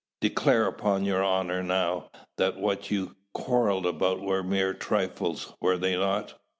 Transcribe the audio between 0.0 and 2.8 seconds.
declare upon your honour now, that